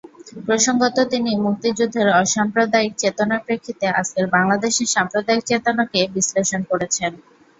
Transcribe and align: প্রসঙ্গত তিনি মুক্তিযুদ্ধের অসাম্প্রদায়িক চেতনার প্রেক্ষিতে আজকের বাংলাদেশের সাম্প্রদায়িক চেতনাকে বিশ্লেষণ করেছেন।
প্রসঙ্গত 0.45 0.97
তিনি 1.11 1.31
মুক্তিযুদ্ধের 1.43 2.07
অসাম্প্রদায়িক 2.21 2.93
চেতনার 2.97 3.43
প্রেক্ষিতে 3.45 3.85
আজকের 3.91 4.25
বাংলাদেশের 4.35 4.91
সাম্প্রদায়িক 4.95 5.43
চেতনাকে 5.49 5.99
বিশ্লেষণ 6.15 6.61
করেছেন। 6.71 7.11